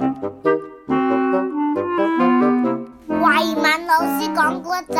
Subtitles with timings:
[0.00, 0.06] 慧
[3.54, 4.98] 敏老师讲古仔，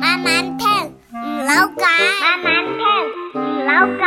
[0.00, 0.66] 慢慢听，
[1.12, 1.86] 唔扭計，
[2.20, 2.82] 慢慢听，
[3.40, 3.70] 唔扭
[4.00, 4.02] 計。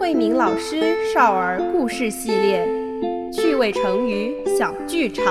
[0.00, 2.66] 慧敏老师少儿故事系列，
[3.30, 5.26] 趣味成语小剧场。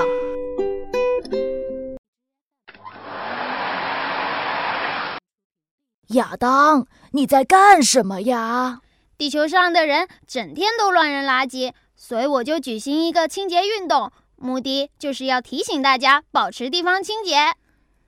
[6.08, 8.80] 亚当，你在干什么呀？
[9.18, 17.52] 地球上的人整天都乱扔垃圾，所以我就举行一个清洁运动，目的就是要提醒大家保持地方清洁。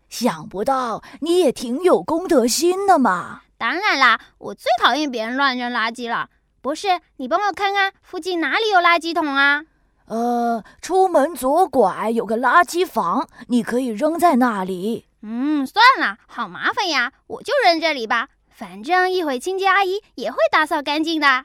[0.09, 3.43] 想不到你也挺有公德心的嘛！
[3.59, 6.31] 当然啦，我最讨厌别人乱扔垃圾了。
[6.63, 9.63] 博士，你帮我看看附近哪里有垃圾桶啊？
[10.07, 15.07] 呃，出门左拐有个垃圾房，你可以扔在那里。
[15.23, 21.45] 嗯，算了，好麻烦呀，我就扔这里吧，反正一会清洁阿姨也会打扫干净的。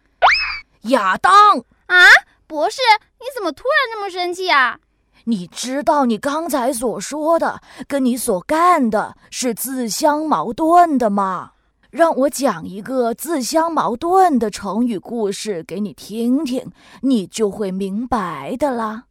[0.84, 2.08] 亚当，啊，
[2.48, 2.78] 博士，
[3.20, 4.80] 你怎么突然这么生气啊？
[5.26, 11.52] 你知道你刚才所说的跟你所干的是自相矛盾的吗？
[11.90, 19.06] 让我讲一个自相矛盾的成语故事给你听听，你就会明白的啦。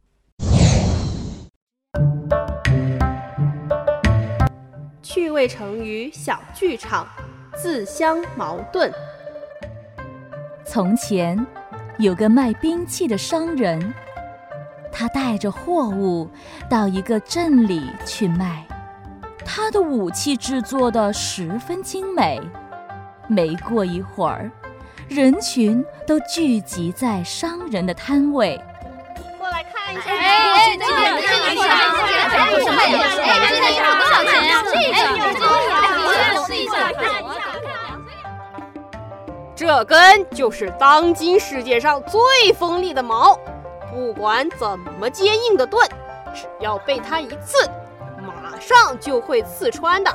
[5.15, 7.07] 趣味成语小剧场，
[7.55, 8.91] 自相矛盾。
[10.65, 11.47] 从前，
[11.97, 13.93] 有个卖兵器的商人，
[14.91, 16.29] 他带着货物
[16.69, 18.65] 到一个镇里去卖。
[19.45, 22.41] 他的武器制作的十分精美。
[23.29, 24.51] 没过一会儿，
[25.07, 28.61] 人群都聚集在商人的摊位。
[29.39, 31.63] 过来看一下，哎哎，这个这个这个
[32.31, 32.99] 这个什么呀？
[33.23, 33.84] 哎，
[34.93, 35.85] 这个要多少钱呀？
[35.87, 36.71] 这个这个试一下。
[39.55, 43.39] 这根就是当今世界上最锋利的矛，
[43.89, 45.87] 不管怎么坚硬的盾，
[46.33, 47.65] 只要被它一刺，
[48.21, 50.11] 马上就会刺穿的。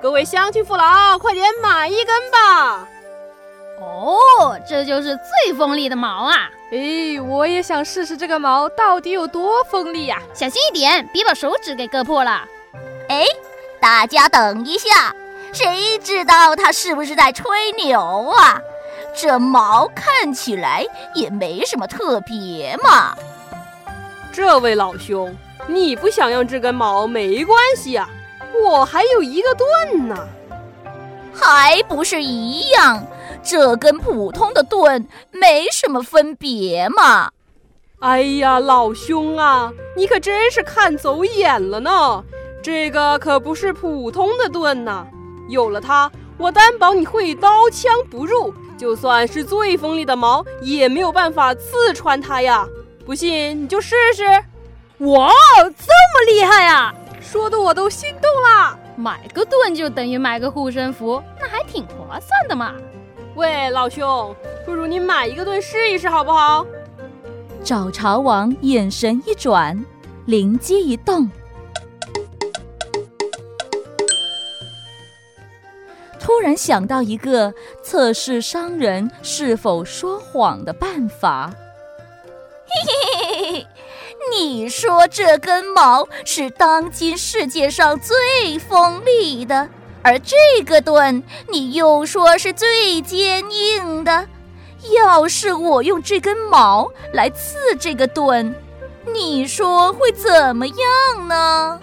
[0.00, 2.86] 各位乡亲父老，快点买一根吧！
[3.80, 6.48] 哦，这就是最锋利的矛啊！
[6.70, 10.22] 哎，我也想试试这个矛到底有多锋利呀！
[10.32, 12.44] 小心一点，别把手指给割破了。
[13.08, 13.24] 哎，
[13.84, 15.14] 大家等一下，
[15.52, 18.00] 谁知道他是不是在吹牛
[18.34, 18.58] 啊？
[19.14, 23.14] 这毛看起来也没什么特别嘛。
[24.32, 25.36] 这位老兄，
[25.66, 28.08] 你不想要这根毛没关系、啊，
[28.64, 30.16] 我还有一个盾呢。
[31.34, 33.06] 还不是一样，
[33.42, 37.30] 这跟普通的盾没什么分别嘛。
[38.00, 42.24] 哎呀，老兄啊，你可真是看走眼了呢！
[42.64, 45.06] 这个可不是普通的盾呐，
[45.50, 48.54] 有了它，我担保你会刀枪不入。
[48.78, 52.66] 就算是最锋利的矛，也没有办法刺穿它呀！
[53.04, 54.24] 不信你就试试。
[55.04, 55.30] 哇，
[55.76, 56.94] 这么厉害呀！
[57.20, 58.78] 说的我都心动啦。
[58.96, 62.72] 买个盾就等于买个护身符，那还挺划算的嘛。
[63.34, 66.64] 喂，老兄，不如你买一个盾试一试好不好？
[67.62, 69.84] 找潮王眼神一转，
[70.24, 71.30] 灵机一动。
[76.24, 77.52] 突然想到一个
[77.82, 81.52] 测试商人是否说谎的办法。
[82.66, 83.66] 嘿嘿嘿，
[84.32, 89.68] 你说这根矛是当今世界上最锋利的，
[90.00, 94.26] 而这个盾你又说是最坚硬的。
[94.94, 98.54] 要是我用这根矛来刺这个盾，
[99.12, 101.78] 你说会怎么样呢？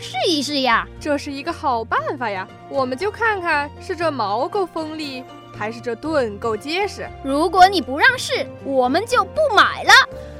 [0.00, 2.48] 试一试呀，这是一个好办法呀！
[2.68, 5.22] 我们就看看是这矛够锋利，
[5.56, 7.06] 还是这盾够结实。
[7.22, 9.92] 如果你不让试，我们就不买了。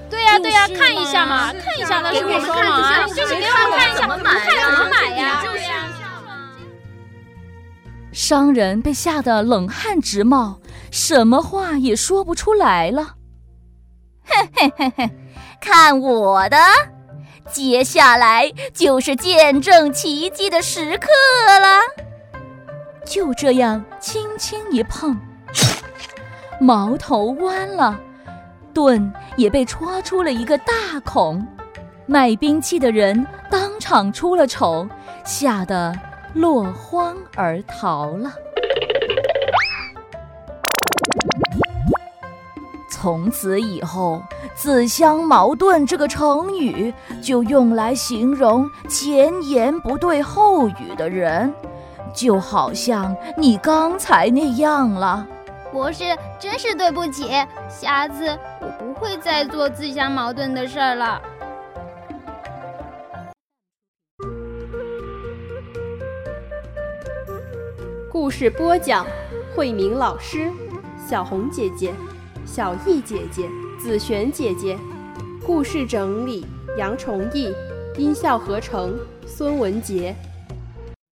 [0.08, 4.24] 对呀对呀，看一下嘛，看一下那是我说嘛，就是给我们看一下，不看
[4.66, 5.42] 怎么买呀？
[5.44, 5.60] 就是。
[8.12, 10.58] 商人被吓得冷汗直冒，
[10.90, 13.14] 什么话也说不出来了。
[14.24, 15.10] 嘿嘿嘿嘿，
[15.60, 16.56] 看我的！
[17.50, 21.08] 接下来就是见证奇迹的时刻
[21.60, 21.80] 了。
[23.04, 25.16] 就这样，轻轻一碰，
[26.60, 27.98] 矛头弯了，
[28.72, 31.44] 盾也被戳出了一个大孔。
[32.06, 34.88] 卖兵器的人当场出了丑，
[35.24, 35.92] 吓得
[36.34, 38.32] 落荒而逃了。
[43.00, 44.22] 从此以后
[44.54, 46.92] ，“自相矛盾”这个成语
[47.22, 51.50] 就用来形容前言不对后语的人。
[52.12, 55.26] 就好像你刚才那样了。
[55.72, 56.04] 博士，
[56.38, 57.30] 真是对不起，
[57.70, 61.22] 下次我不会再做自相矛盾的事儿了。
[68.12, 69.06] 故事播讲：
[69.56, 70.50] 慧明老师、
[71.08, 71.94] 小红姐姐、
[72.52, 73.48] 小艺姐姐、
[73.78, 74.76] 紫璇姐姐。
[75.46, 76.44] 故事整理：
[76.76, 77.54] 杨崇义，
[77.96, 80.12] 音效合成：孙文杰。